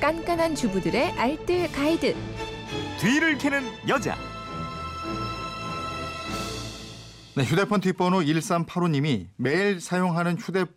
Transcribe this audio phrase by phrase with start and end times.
[0.00, 2.14] 깐깐한 주부들의 알뜰 가이드.
[3.00, 4.16] 뒤를 캐는 여자.
[7.34, 10.68] 네, 휴대폰 뒷번호 1385님이 매일 사용하는 휴대폰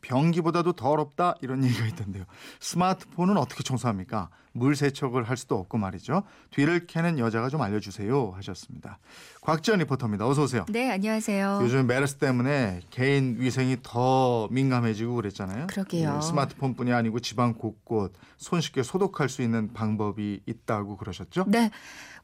[0.00, 2.24] 변기보다도 더럽다 이런 얘기가 있던데요.
[2.60, 4.28] 스마트폰은 어떻게 청소합니까?
[4.56, 6.22] 물 세척을 할 수도 없고 말이죠.
[6.50, 8.98] 뒤를 캐는 여자가 좀 알려주세요 하셨습니다.
[9.42, 10.26] 곽지연 리포터입니다.
[10.26, 10.64] 어서 오세요.
[10.70, 11.60] 네, 안녕하세요.
[11.62, 15.66] 요즘 메르스 때문에 개인 위생이 더 민감해지고 그랬잖아요.
[15.68, 16.14] 그러게요.
[16.14, 21.44] 네, 스마트폰뿐이 아니고 집안 곳곳 손쉽게 소독할 수 있는 방법이 있다고 그러셨죠?
[21.48, 21.70] 네.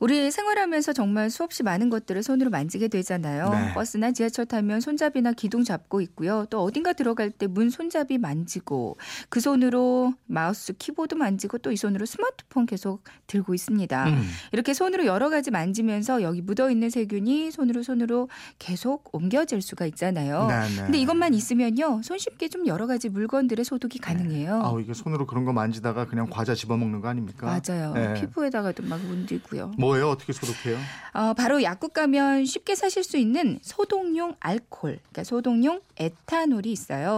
[0.01, 3.51] 우리 생활하면서 정말 수없이 많은 것들을 손으로 만지게 되잖아요.
[3.51, 3.74] 네.
[3.74, 6.46] 버스나 지하철 타면 손잡이나 기둥 잡고 있고요.
[6.51, 8.96] 또 어딘가 들어 갈 때 문 손잡이 만지고
[9.28, 14.08] 그 손으로 마우스 키보드 만지고 또 이 손으로 스마트폰 계속 들고 있습니다.
[14.08, 14.28] 음.
[14.52, 20.46] 이렇게 손으로 여러 가지 만지면서 여기 묻어 있는 세균이 손으로 손으로 계속 옮겨질 수가 있잖아요.
[20.48, 20.82] 네, 네.
[20.84, 22.00] 근데 이것만 있으면요.
[22.02, 24.60] 손쉽게 좀 여러 가지 물건들의 소독이 가능해요.
[24.62, 27.46] 아우 이게 손으로 그런 거 만지다가 그냥 과자 집어먹는 거 아닙니까?
[27.46, 27.92] 맞아요.
[27.95, 28.14] 네.
[28.14, 29.73] 피부에다가도 막 문지고요.
[29.79, 30.10] 뭐예요?
[30.10, 30.76] 어떻게 소독해요?
[31.14, 37.12] 어, 바로 약국 가면 쉽게 사실 수 있는 소독용 알콜, 그러니까 소독용 에탄올이 있어요.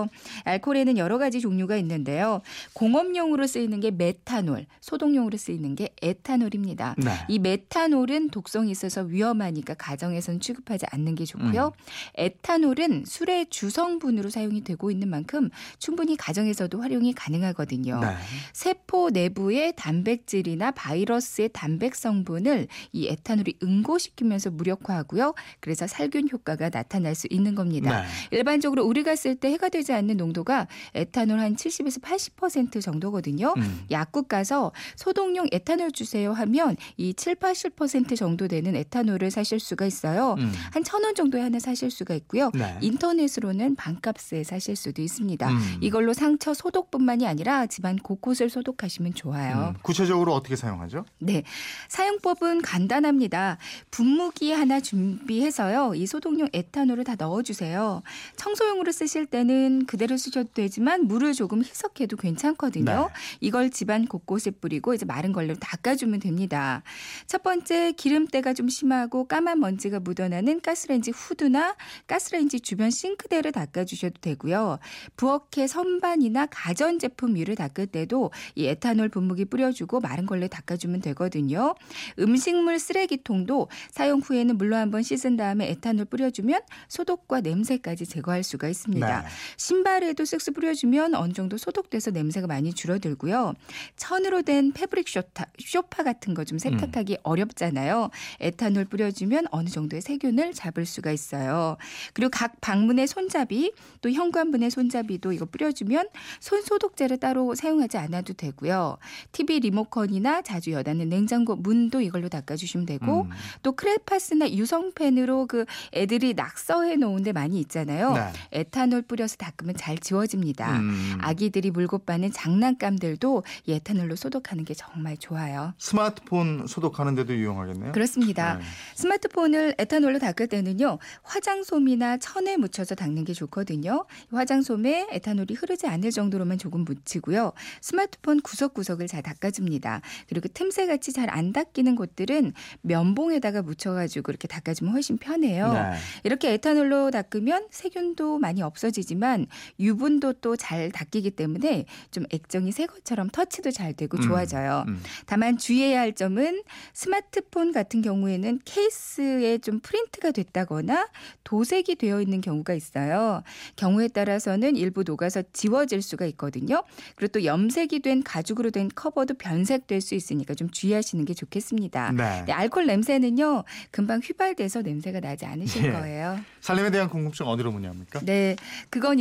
[0.45, 2.41] 알콜에는 여러 가지 종류가 있는데요.
[2.73, 6.97] 공업용으로 쓰이는 게 메탄올, 소독용으로 쓰이는 게 에탄올입니다.
[6.99, 7.11] 네.
[7.29, 11.73] 이 메탄올은 독성이 있어서 위험하니까 가정에서는 취급하지 않는 게 좋고요.
[12.17, 18.01] 에탄올은 술의 주성분으로 사용이 되고 있는 만큼 충분히 가정에서도 활용이 가능하거든요.
[18.01, 18.09] 네.
[18.53, 25.35] 세포 내부의 단백질이나 바이러스의 단백 성분을 이 에탄올이 응고시키면서 무력화하고요.
[25.61, 28.03] 그래서 살균 효과가 나타날 수 있는 겁니다.
[28.03, 28.09] 네.
[28.31, 33.55] 일반적으로 우리가 쓸 때 해가 되지 않는 농도가 에탄올 한 70에서 80% 정도거든요.
[33.57, 33.85] 음.
[33.91, 40.35] 약국 가서 소독용 에탄올 주세요 하면 이 7, 80% 정도 되는 에탄올을 사실 수가 있어요.
[40.39, 40.53] 음.
[40.73, 42.51] 한천 원 정도에 하나 사실 수가 있고요.
[42.55, 42.79] 네.
[42.81, 45.49] 인터넷으로는 반값에 사실 수도 있습니다.
[45.49, 45.79] 음.
[45.81, 49.75] 이걸로 상처 소독뿐만이 아니라 집안 곳곳을 소독하시면 좋아요.
[49.75, 49.81] 음.
[49.83, 51.05] 구체적으로 어떻게 사용하죠?
[51.19, 51.43] 네.
[51.89, 53.59] 사용법은 간단합니다.
[53.91, 55.95] 분무기 하나 준비해서요.
[55.95, 58.03] 이 소독용 에탄올을 다 넣어 주세요.
[58.37, 62.85] 청소용으로 쓰실 때는 그대로 쓰셔도 되지만 물을 조금 희석해도 괜찮거든요.
[62.85, 63.09] 네.
[63.41, 66.83] 이걸 집안 곳곳에 뿌리고 이제 마른 걸로 닦아주면 됩니다.
[67.27, 71.77] 첫 번째 기름때가 좀 심하고 까만 먼지가 묻어나는 가스레인지 후드나
[72.07, 74.79] 가스레인지 주변 싱크대를 닦아주셔도 되고요.
[75.17, 81.75] 부엌의 선반이나 가전제품 위를 닦을 때도 이 에탄올 분무기 뿌려주고 마른 걸레 닦아주면 되거든요.
[82.19, 89.23] 음식물 쓰레기통도 사용 후에는 물로 한번 씻은 다음에 에탄올 뿌려주면 소독과 냄새까지 제거할 수가 있습니다.
[89.23, 89.29] 네.
[89.69, 93.55] 신발에도 쓱쓱 뿌려주면 어느 정도 소독돼서 냄새가 많이 줄어들고요.
[93.97, 98.11] 천으로 된 패브릭 쇼타, 쇼파 같은 거 좀 세탁하기 어렵잖아요.
[98.41, 101.79] 에탄올 뿌려주면 어느 정도의 세균을 잡을 수가 있어요.
[102.13, 103.73] 그리고 각 방문의 손잡이
[104.03, 106.09] 또 현관문의 손잡이도 이거 뿌려주면
[106.41, 108.99] 손 소독제를 따로 사용하지 않아도 되고요.
[109.33, 113.31] TV 리모컨이나 자주 여닫는 냉장고 문도 이걸로 닦아주시면 되고 음.
[113.63, 115.65] 또 크레파스나 유성펜으로 그
[115.95, 118.13] 애들이 낙서해 놓은 데 많이 있잖아요.
[118.13, 118.33] 네.
[118.53, 120.79] 에탄올 뿌려서 닦 으면 잘 지워집니다.
[120.79, 121.19] 음.
[121.21, 125.75] 아기들이 물고 빠는 장난감들도 이 에탄올로 소독하는 게 정말 좋아요.
[125.79, 127.93] 스마트폰 소독하는 데도 유용하겠네요.
[127.93, 128.57] 그렇습니다.
[128.57, 128.65] 네.
[128.97, 130.99] 스마트폰을 에탄올로 닦을 때는요.
[131.23, 134.07] 화장솜이나 천에 묻혀서 닦는 게 좋거든요.
[134.33, 137.53] 화장솜에 에탄올이 흐르지 않을 정도로만 조금 묻히고요.
[137.81, 140.01] 스마트폰 구석구석을 잘 닦아줍니다.
[140.29, 145.73] 그리고 틈새같이 잘 안 닦이는 곳들은 면봉에다가 묻혀가지고 이렇게 닦아주면 훨씬 편해요.
[145.73, 145.93] 네.
[146.23, 149.44] 이렇게 에탄올로 닦으면 세균도 많이 없어지지만
[149.79, 154.85] 유분도 또 잘 닦이기 때문에 좀 액정이 새 것처럼 터치도 잘 되고 좋아져요.
[154.89, 155.03] 음.
[155.27, 156.63] 다만 주의해야 할 점은
[156.93, 161.09] 스마트폰 같은 경우에는 케이스에 좀 프린트가 됐다거나
[161.45, 163.43] 도색이 되어 있는 경우가 있어요.
[163.77, 166.83] 경우에 따라서는 일부 녹아서 지워질 수가 있거든요.
[167.17, 172.13] 그리고 또 염색이 된 가죽으로 된 커버도 변색될 수 있으니까 좀 주의하시는 게 좋겠습니다.
[172.13, 172.45] 네.
[172.47, 175.93] 네, 알코올 냄새는요 금방 휘발돼서 냄새가 나지 않으실 예.
[175.93, 176.39] 거예요.
[176.61, 178.21] 살림에 대한 궁금증 어디로 문의합니까?
[178.21, 178.57] 네,
[178.89, 179.19] 그건